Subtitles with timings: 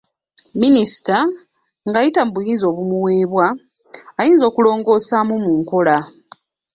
[0.61, 1.17] Minisita,
[1.87, 3.45] ng'ayita mu buyinza obumuweebwa,
[4.19, 5.97] ayinza okulongoosamu mu nkola.